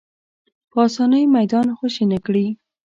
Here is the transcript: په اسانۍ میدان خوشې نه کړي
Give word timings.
په 0.71 0.77
اسانۍ 0.87 1.23
میدان 1.37 1.67
خوشې 1.77 2.05
نه 2.11 2.19
کړي 2.25 2.47